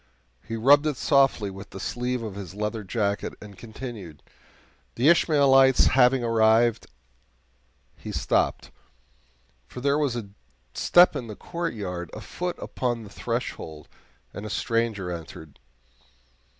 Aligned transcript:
He 0.47 0.55
rubbed 0.55 0.87
it 0.87 0.97
softly 0.97 1.51
with 1.51 1.69
the 1.69 1.79
sleeve 1.79 2.23
of 2.23 2.33
his 2.33 2.55
leather 2.55 2.83
jacket, 2.83 3.35
and 3.39 3.55
continued: 3.55 4.23
"'The 4.95 5.09
Ishmaelites 5.09 5.85
having 5.93 6.23
arrived'" 6.23 6.87
He 8.03 8.11
stopped, 8.11 8.71
for 9.67 9.79
there 9.79 9.99
was 9.99 10.15
a 10.15 10.29
step 10.73 11.15
in 11.15 11.27
the 11.27 11.35
courtyard, 11.35 12.09
a 12.15 12.21
foot 12.21 12.57
upon 12.57 13.03
the 13.03 13.11
threshold, 13.11 13.87
and 14.33 14.43
a 14.43 14.49
stranger 14.49 15.11
entered. 15.11 15.59